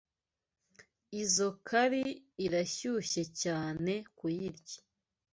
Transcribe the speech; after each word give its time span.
Izoi 1.21 1.57
curry 1.67 2.05
irashyushye 2.45 3.23
cyane 3.41 3.93
kuyirya. 4.17 4.79